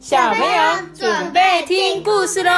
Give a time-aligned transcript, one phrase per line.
[0.00, 2.50] 小朋友准备听故事喽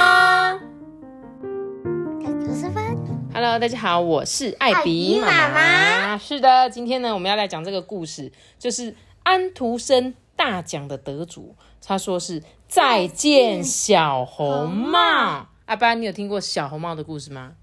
[3.35, 6.17] ！Hello，大家好，我是艾比妈妈。
[6.17, 15.49] 是的，今天呢，我们要来讲这个故事，就是安徒生大奖的得主，他说是再见小红帽。
[15.65, 17.55] 阿班，你有听过小红帽的故事吗？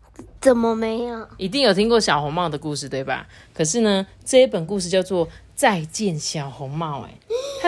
[0.41, 1.25] 怎么没有？
[1.37, 3.25] 一定有听过小红帽的故事，对吧？
[3.53, 5.29] 可是呢，这一本故事叫做。
[5.55, 7.01] 再见，小红帽。
[7.01, 7.09] 哎，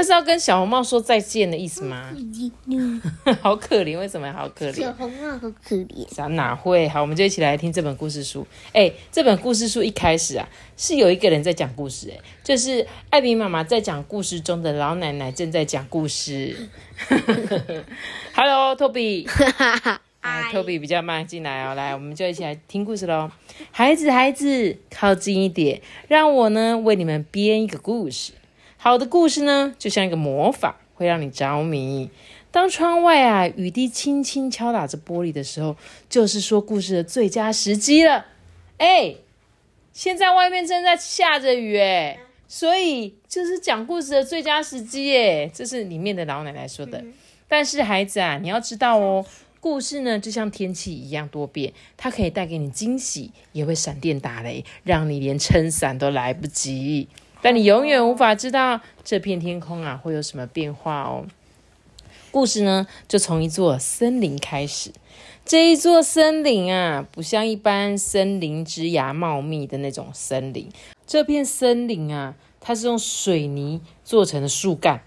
[0.02, 2.12] 他是要跟小红帽说再见的意思吗？
[3.40, 4.82] 好可怜， 为什么好可怜？
[4.82, 6.12] 小红帽好可怜。
[6.12, 6.90] 啥哪会？
[6.90, 8.48] 好，我们就一起来听这本故事书。
[8.74, 12.10] 哎，这本故事书一开始啊，是有一个人在讲故事。
[12.10, 16.56] 哎，就是艾比妈妈在讲故事中的老奶奶正在讲故事。
[18.34, 19.28] Hello，Toby。
[20.52, 23.30] Toby 比较慢进来哦，来，我们就一起来听故事喽。
[23.70, 28.34] 孩子，孩子，靠近一点，让我呢为你们编一个故事。
[28.84, 32.10] 好的故事呢，就像一个魔法，会让你着迷。
[32.50, 35.78] 当窗外啊雨滴轻轻敲打着玻璃的时候，
[36.10, 38.26] 就是说故事的最佳时机了。
[38.80, 39.14] 哎，
[39.94, 47.04] 现在外面正在下着雨，哎，所以就是讲故事的最佳时机，哎，这是里面的老奶奶说的。
[47.48, 49.24] 但是孩子啊，你要知道哦。
[49.60, 57.08] 故事呢，就像天气一样多变，它可以带给你惊喜，也会闪电打雷，让你连撑伞都来不及。
[57.42, 61.26] 但你永远无法知道这片天空啊会有什么变化哦。
[62.32, 64.92] 故事呢，就从一座森林开始。
[65.44, 70.70] 这一座森林啊，不像一般森林枝芽茂密的那种森林。
[71.06, 75.02] 这片森林啊，它是用水泥做成的树干，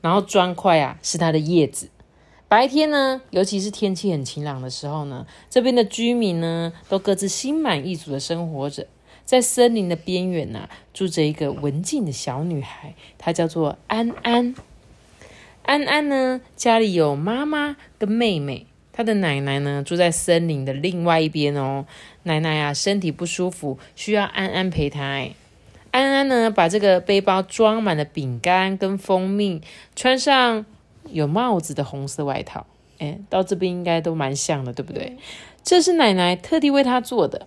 [0.00, 1.88] 然后砖块啊是它的叶子。
[2.48, 8.86] 白天呢，尤其是天气很晴朗的时候呢，这边的居民呢都各自心满意足的生活着。
[9.28, 14.54] 在森林的边缘呢，住着一个文静的小女孩，她叫做安安。
[15.64, 21.84] 安安呢，家里有妈妈跟妹妹，她的奶奶呢住在森林的另外一边哦。
[22.22, 25.02] 奶奶啊身体不舒服，需要安安陪她。
[25.02, 25.34] 哎，
[25.90, 29.60] 安安呢把这个背包装满了饼干跟蜂蜜，
[29.94, 30.64] 穿上。
[31.10, 32.66] 有帽子的红色外套，
[32.98, 35.18] 哎，到这边应该都蛮像的，对不对？
[35.62, 37.46] 这是奶奶特地为她做的。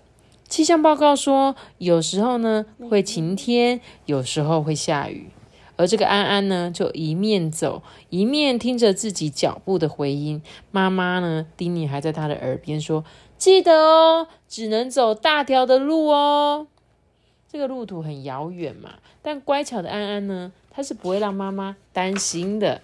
[0.51, 5.29] 气象报告说，有时候呢会晴天，有时候会下雨。
[5.77, 10.43] 而这个安安呢，就一面走，一面听着自己脚步的回音。
[10.69, 13.05] 妈妈呢，叮咛还在他的耳边说
[13.39, 16.67] ：“记得哦，只能走大条的路哦。”
[17.49, 22.81] 这个路途很遥远嘛，但乖巧的安安呢，他是不会让妈妈担心的。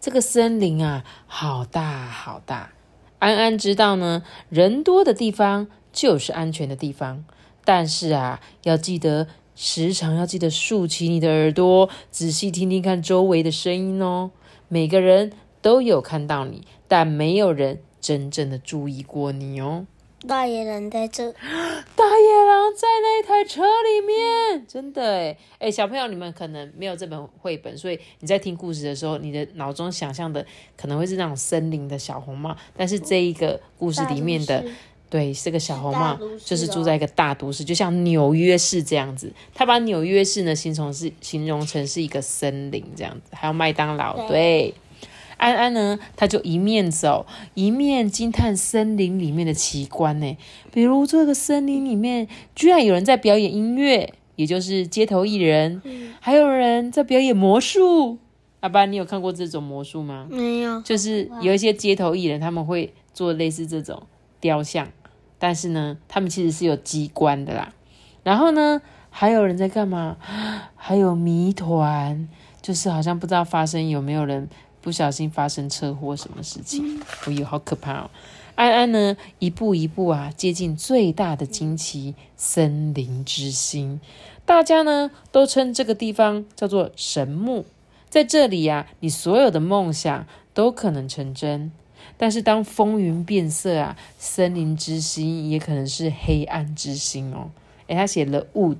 [0.00, 2.70] 这个森林啊，好大好大。
[3.18, 7.24] 安安知道呢，人多的地方就是安全的地方。
[7.64, 14.30] 但是啊，要记得时常要记得竖起你的耳朵，仔细听听看周围的声音哦。
[14.68, 19.86] 每个人都有看到你，但没有人真正的注意过你哦。
[20.28, 21.32] 大野狼在这，
[21.96, 30.44] 大野狼在那台车里面，真的哎哎，小朋友，你们可能没有这本绘本，所以你在听故事的时候，你的脑中想象的
[30.76, 34.62] 可能会是那种森林的小红帽，但是这一个故事里面的，
[35.10, 44.72] 对，这个小红帽就是住在一个大都市，就像纽约市这样子，他把纽约市呢形容是形容成是一个森林这样子，还有麦当劳，对。
[45.36, 50.36] 安安呢，他就一面走一面惊叹森林里面的奇观呢。
[50.70, 55.80] 比如这个森林里面居然有人在表演音乐，也就是街头艺人，
[56.20, 58.18] 还有人在表演魔术。
[58.60, 60.26] 阿爸，你有看过这种魔术吗？
[60.28, 64.02] 没有，就是有一些街头艺人他们会做类似这种
[64.40, 64.86] 雕像，
[65.40, 67.72] 但是呢，他们其实是有机关的啦。
[68.22, 68.80] 然后呢，
[69.10, 70.16] 还有人在干嘛？
[70.76, 72.28] 还有谜团，
[72.62, 74.48] 就是好像不知道发生有没有人。
[74.82, 77.02] 不小心发生车祸，什么事情？
[77.26, 78.10] 哎呦，好可怕哦！
[78.54, 84.00] 安安呢，一步一步啊，接近最大的惊奇——森林之心。
[84.46, 87.66] 大家呢，都称这个地方叫做神木。
[88.08, 91.70] 在这里呀，你所有的梦想都可能成真。
[92.16, 97.50] 但是，当风云变色啊，森林之心也可能是黑暗之心哦。
[97.86, 98.76] 诶他写了 wood。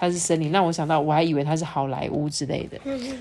[0.00, 2.78] 它是森林，让我想到，我还以为它是好莱坞之类的，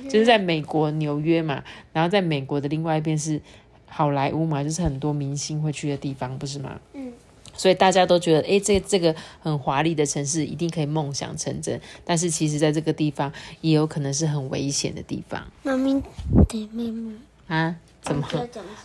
[0.07, 3.42] 就是在美国纽约嘛，然后在美国的另外一边是
[3.88, 6.80] 好莱坞嘛，就是很多明星会去的地方，不是吗？
[6.94, 7.12] 嗯，
[7.56, 15.44] 所以大家都觉得，哎，这这个很华丽的城市一定可以梦想成真，但是其实在这个地方也有可能是很危险的地方。
[15.63, 16.00] 妈咪，
[16.48, 17.16] 对妹妹
[17.47, 17.75] 啊？
[18.01, 18.25] 怎么？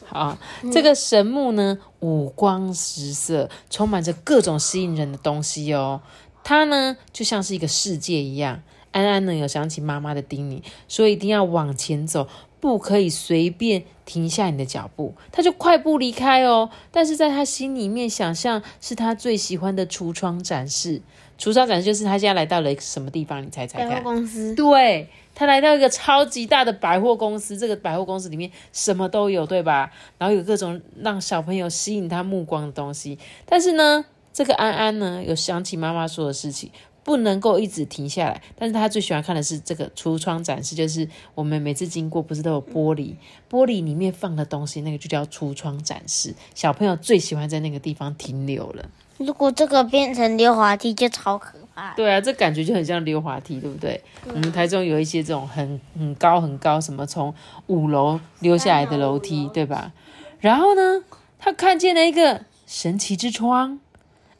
[0.06, 0.37] 好，
[0.73, 6.00] 这个神木呢，五光十色，充满着各种吸引人的东西哦。
[6.43, 12.26] 它呢，就像是一个世界一样，安安呢有想起妈妈的叮咛，说一定要往前走，
[12.62, 15.12] 不可以随便停下你的脚步。
[15.32, 21.03] 他就快步离开哦，但是在他心里面想象是他最喜欢的橱窗展示。
[21.37, 23.44] 橱窗展示就是他现在来到了一个什么地方？
[23.44, 24.05] 你猜猜百货看？
[24.05, 29.91] 公司，对他来到一个超级大的百货公司，这个百货公司里面什么都有，对吧？
[30.19, 33.19] 然后有各种让小朋友吸引他目光的东西。
[33.44, 36.70] 但是呢，这个安安呢，有想起妈妈说的事情，
[37.05, 38.43] 不能够一直停下来。
[38.57, 43.15] 但是他最喜欢看的是这个橱窗展示，就是我们每次经过不是都有玻璃，
[43.51, 46.35] 玻璃里面放的东西，那个就叫橱窗展示。
[46.55, 48.85] 小朋友最喜欢在那个地方停留了。
[49.19, 51.95] 如果这个变成溜滑梯，就超可怕。
[51.95, 54.03] 对啊，这感觉就很像溜滑梯，对不对？
[54.27, 57.33] 我们台中有一些这种很很高很高，什么从
[57.67, 59.93] 五楼溜下来的楼梯，对吧？
[60.41, 61.05] 然后呢，
[61.39, 63.79] 他看见了一个神奇之窗。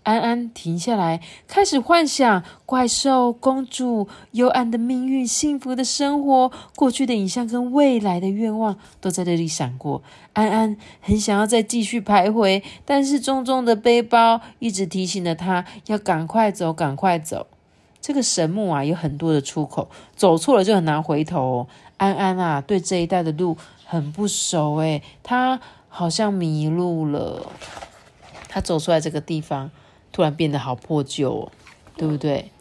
[0.05, 10.03] 安安停下来，开始幻想怪兽、公主、幽暗的命运、幸福的生活、过去的影像跟未来的愿望都在这里闪过。
[10.33, 17.47] 安安很想要再继续徘徊，但是重重的背包一直提醒着他要赶快走，赶快走。
[18.01, 21.69] 这个神木啊，有很多的出口，走错了就很难回头、
[21.99, 27.53] 安安啊，对这一带的路很不熟诶，他好像迷路了。
[28.49, 29.71] 他走出来这个地方，
[30.13, 31.53] 突然变得好破旧哦，
[31.97, 32.53] 对不对？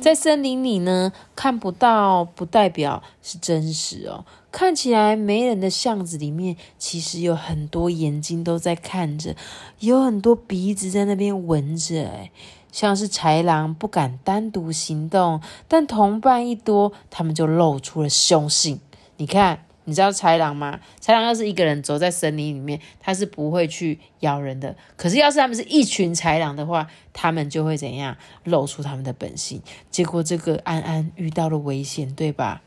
[0.00, 4.24] 在森林里呢，看不到不代表是真实哦。
[4.50, 9.34] 看起来没人的巷子里面，其实有很多眼睛都在看着，
[9.78, 12.02] 有很多鼻子在那边闻着。
[12.02, 12.30] 哎，
[12.70, 18.78] 像是豺狼不敢单独行动，但同伴一多，他们就露出了凶性。
[19.16, 20.80] 你看，你知道豺狼吗？
[21.00, 24.76] 豺狼要是一个人走在森林里面，它是不会去咬人的。
[24.96, 29.60] 可是要是他们是一群豺狼的话，他们就会怎样露出他们的本性。
[29.90, 32.62] 结果这个安安遇到了危险，对吧？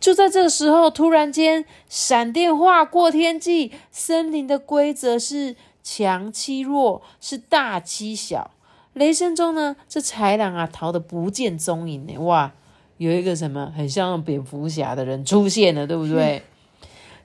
[0.00, 8.52] 就在这个时候，突然间闪电划过天际，森林的规则是强欺弱，是大欺小。
[8.94, 12.16] 雷声中呢，这豺狼啊逃得不见踪影呢。
[12.18, 12.54] 哇，
[12.98, 16.42] 有一个什么很像蝙蝠侠的人出现了，对不对？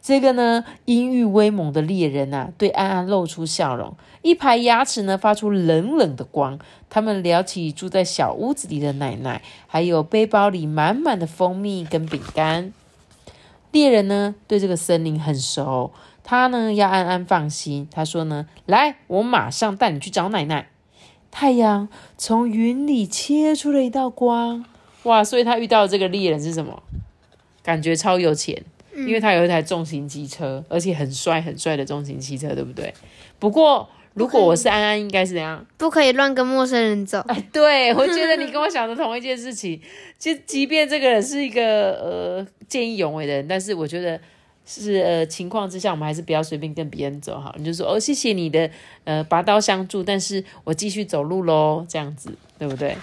[0.02, 6.60] 这个呢，阴郁威猛的猎人啊，对安安露出笑容，一排牙齿呢发出冷冷的光。
[6.90, 12.74] 他们聊起住在小屋子里的奶奶，还有背包里满满的蜂蜜跟饼干。
[13.72, 15.92] 猎人呢对这个森林很熟，
[16.24, 17.88] 他呢要安安放心。
[17.90, 20.68] 他说呢：“来，我马上带你去找奶奶。”
[21.32, 21.88] 太阳
[22.18, 24.66] 从云里切出了一道光，
[25.04, 25.24] 哇！
[25.24, 26.82] 所以他遇到的这个猎人是什么？
[27.64, 28.62] 感觉超有钱，
[28.94, 32.94] 因为他有一台重型机车，而且很帅很帅的重型汽车，对不对？
[33.40, 35.66] 不过如果我是安安，应该是怎样？
[35.78, 37.20] 不可以乱跟陌生人走。
[37.28, 39.82] 哎，对，我觉得你跟我想的同一件事情。
[40.20, 44.20] 就即便这个人是一个呃见义勇为的人，但是我觉得
[44.66, 47.56] 是呃情况之下，我们还是不要随便跟别人走好。
[47.58, 48.70] 你就说哦，谢谢你的
[49.06, 52.96] 呃拔刀相助，但是我继续走路喽，这样子对不对？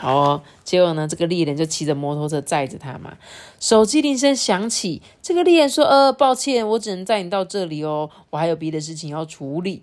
[0.00, 3.18] 好哦，结果呢，这个猎人就骑着摩托车载着他嘛。
[3.58, 9.82] 手机铃声响起，这个猎人说：“呃，抱歉，我只能载你到这里哦，我还有别的事情要处理。”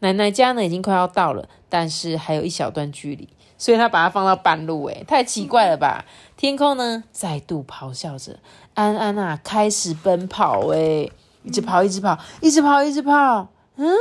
[0.00, 4.84] 奶奶家呢已经快要到了，但是还有一小段距离，所以他把它放到半路。
[4.86, 6.04] 诶，太奇怪了吧？
[6.36, 8.40] 天空呢再度咆哮着，
[8.74, 11.12] 安安啊开始奔跑，诶，
[11.44, 13.46] 一直跑，一直跑，一直跑，一直跑。
[13.76, 13.94] 嗯，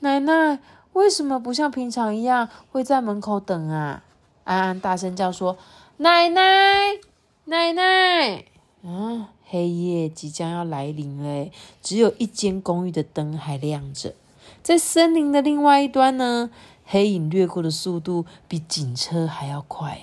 [0.00, 0.58] 奶奶
[0.92, 4.02] 为什么不像平常一样会在门口等啊？
[4.50, 5.56] 安安大声叫说
[5.98, 6.98] ：“奶奶，
[7.44, 8.46] 奶奶！”
[8.84, 11.48] 啊，黑夜即将要来临了，
[11.80, 14.12] 只有一间公寓的灯还亮着。
[14.60, 16.50] 在森林的另外一端呢，
[16.84, 20.00] 黑影掠过的速度比警车还要快。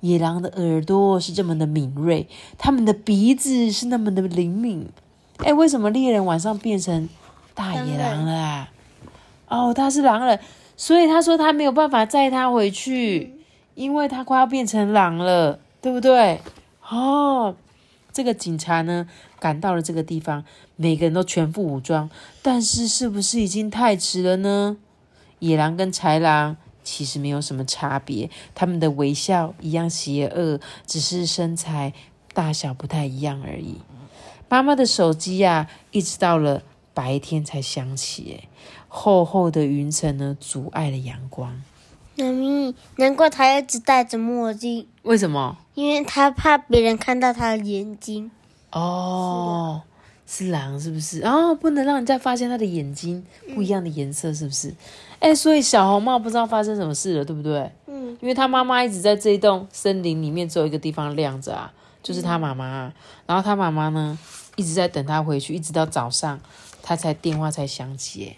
[0.00, 4.88] 野狼的耳朵是这么的敏锐，他们的鼻子是那么的灵敏。
[5.44, 7.10] 哎，为什么猎人晚上变成
[7.52, 8.72] 大野狼了啊？
[9.48, 10.40] 哦，他是狼人，
[10.78, 13.34] 所以他说他没有办法载他回去，
[13.74, 16.40] 因为他快要变成狼了，对不对？
[16.88, 17.56] 哦。
[18.14, 19.08] 这个警察呢，
[19.40, 20.44] 赶到了这个地方，
[20.76, 22.10] 每个人都全副武装，
[22.42, 24.76] 但是是不是已经太迟了呢？
[25.38, 31.94] 野狼跟豺狼其实没有什么差别，他们的微笑一样邪恶，只是身材
[32.34, 33.78] 大小不太一样而已。
[34.50, 36.62] 妈妈的手机呀，一直到了
[36.92, 38.42] 白天才响起，
[38.88, 41.62] 厚厚的云层呢，阻碍了阳光。
[42.16, 45.56] 妈咪，难怪他一直戴着墨镜，为什么？
[45.74, 48.30] 因为他怕别人看到他的眼睛。
[48.70, 49.82] 哦，
[50.26, 51.22] 是狼，是不是？
[51.22, 54.74] 哦，不能让人家发现他的眼睛不一样的颜色，是不是？
[55.20, 57.70] 哎，所以小红帽不知道发生什么事了，对不对？
[57.86, 62.92] 嗯，因为他妈妈一直在这一栋森林里面，只有一个地方亮着啊，就是他妈妈。
[63.26, 64.18] 然后他妈妈呢，
[64.56, 66.38] 一直在等他回去，一直到早上，
[66.82, 68.36] 他才电话才响起。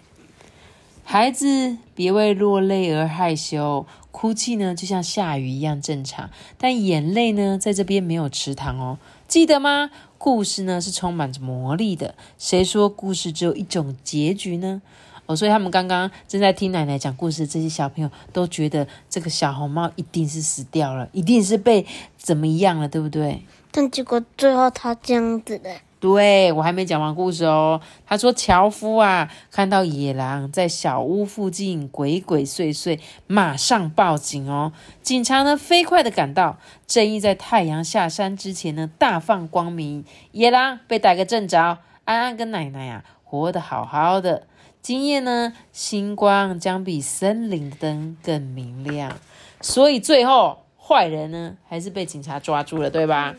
[1.07, 6.31] 孩子，别为落泪而害羞，哭泣呢就像下雨一样正常。
[6.57, 8.97] 但眼泪呢，在这边没有池塘哦，
[9.27, 9.91] 记得吗？
[10.17, 12.15] 故事呢是充满着魔力的。
[12.39, 14.81] 谁说故事只有一种结局呢？
[15.27, 21.85] 哦，所以他们刚刚正在听奶奶讲故事，这些小朋友都觉得这个小红帽一定是死掉了，一定是被
[22.17, 23.43] 怎么样了，对不对？
[23.71, 25.69] 但结果最后他这样子的。
[26.05, 27.81] 对我还没讲完故事哦。
[28.05, 34.71] 他说：“樵夫啊，看到野狼在小屋附近鬼鬼祟祟，马上报警哦。
[35.01, 40.05] 警察呢，飞快的赶到，正义在太阳下山之前呢，大放光明。
[40.31, 44.45] 野狼被逮个正着，安安跟奶奶啊，活得好好的。
[44.83, 49.11] 今夜呢，星光将比森林的灯更明亮。
[49.59, 53.33] 所以最后，坏人呢，还是被警察抓住了，对吧？”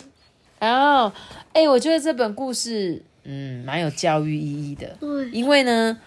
[0.59, 1.13] 然后，
[1.53, 4.97] 哎，我觉得这本故事，嗯，蛮有教育意义的。
[4.99, 5.99] 对，因为呢，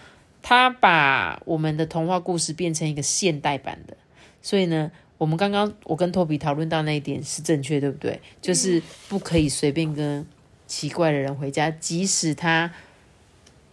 [0.42, 3.96] 他把我们的童话故事变成一个现代版的，
[4.42, 8.20] 所以呢，我们刚刚我跟托比讨论到那一点是正确，对不对？
[8.42, 10.26] 就是不可以随便跟
[10.66, 12.72] 奇怪的人回家，即使他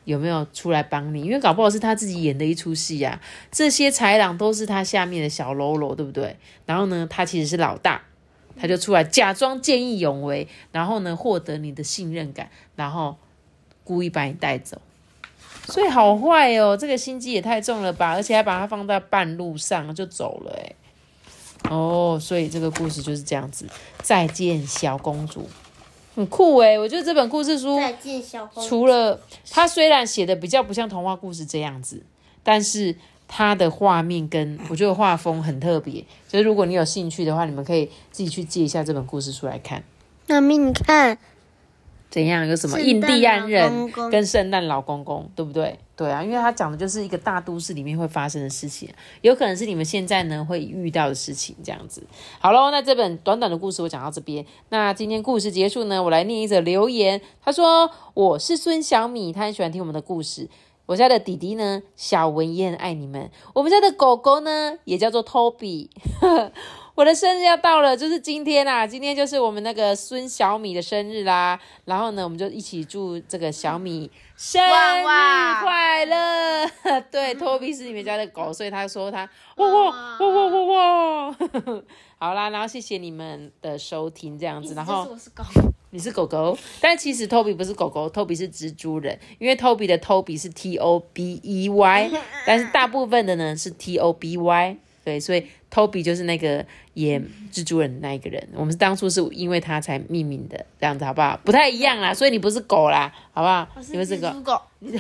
[0.05, 3.19] 有没有出来帮你，因为搞不好是他自己演的一出戏呀。
[3.51, 6.37] 这些豺狼都是他下面的小喽啰，对不对？
[6.67, 8.03] 然后呢，他其实是老大。
[8.59, 13.17] 他就出来假装见义勇为，然后呢获得你的信任感，然后
[13.85, 14.81] 故意把你带走，
[15.67, 20.77] 所以好坏哦，这个心机也太重了吧，而且还把它放在半路上就走了诶，
[21.71, 23.67] 哦，所以这个故事就是这样子。
[24.03, 25.49] 再见小公主，
[26.15, 29.21] 很酷诶，我觉得这本故事书，再见小公主，除了
[29.51, 32.03] 它虽然写的比较不像童话故事这样子，
[32.43, 32.97] 但是。
[33.29, 39.83] 它的画面跟我觉得画风很特别，就是如果你有兴趣的话，你们可以自己去借一下这本故事书来看。
[40.27, 41.19] 那咪，你看
[42.09, 42.47] 怎样？
[42.47, 45.79] 有什么印第安人跟圣诞老公公，对不对？
[45.97, 48.89] 对啊，因为他讲的就是一个大都市里面会发生的事情，
[49.23, 52.03] 有可能是你们现在呢会遇到的事情，这样子。
[52.39, 54.45] 好喽，那这本短短的故事我讲到这边。
[54.69, 57.21] 那今天故事结束呢，我来念一则留言。
[57.43, 60.49] 他说：“我是孙小米，他很喜欢听我们的故事。”
[60.87, 63.31] 我家的弟弟呢，小文也很爱你们。
[63.55, 65.91] 我们家的狗狗呢，也叫做 Toby。
[66.95, 68.87] 我的生日要到了，就是今天啦！
[68.87, 71.61] 今天就是我们那个孙小米的生日啦。
[71.85, 75.05] 然后呢，我们就一起祝这个小米生日
[75.63, 76.67] 快乐。
[77.11, 81.37] 对，Toby 是你们家的狗，所以他说他哇哇哇哇哇哇。
[82.19, 84.73] 好啦，然后谢谢你们的收听，这样子。
[84.73, 85.45] 然后我是狗。
[85.91, 92.11] 你是狗狗，但其实 Toby 不是狗狗，Toby 是蜘蛛人，因为 Toby 的 Toby 是 T O B E Y，
[92.45, 101.39] 但是大部分的呢是 T O B Y，对，所以 Toby 就是那个演蜘蛛人的那一个人，我们是当初是因为他才命名的，这样子好不好？
[101.45, 103.67] 不太一样啦，所以你不是狗啦，好不好？
[103.77, 104.61] 你是蜘蛛狗，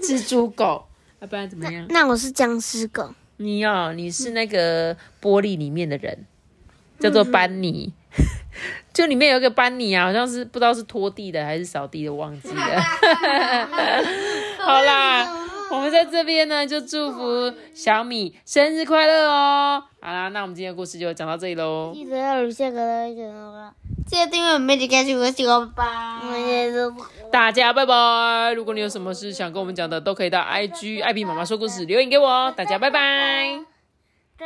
[0.00, 0.86] 蜘蛛狗，
[1.20, 1.84] 要不然怎么样？
[1.90, 6.24] 那我是僵尸狗，你哦，你是那个玻璃里面的人，
[6.98, 7.92] 叫做班尼。
[8.92, 12.80] 就里面有一个班尼啊，好像是不知道是拖地的还是扫地的，忘记了。
[14.58, 15.26] 好啦，
[15.70, 19.82] 我们在这边呢，就祝福小米生日快乐哦。
[20.00, 21.92] 好啦，那我们今天的故事就讲到这里喽。
[21.94, 23.08] 记得要留下个。
[24.04, 25.90] 记得订阅我们的开心我喜欢拜拜。
[27.30, 28.52] 大家拜拜。
[28.52, 32.52] 如果你有什么事想跟我们讲的，都可以到 IG 爱比妈妈说故事留言给我。
[32.56, 33.71] 大家拜拜。